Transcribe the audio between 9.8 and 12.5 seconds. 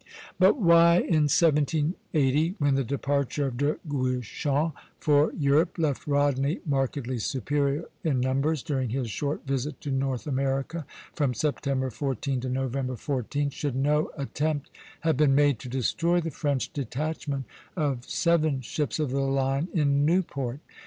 to North America, from September 14 to